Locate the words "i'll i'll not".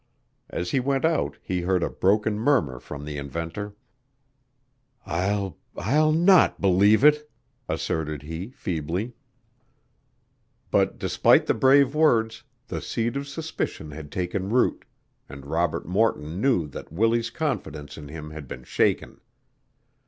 5.05-6.59